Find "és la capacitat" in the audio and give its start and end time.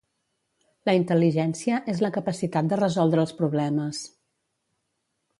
1.93-2.71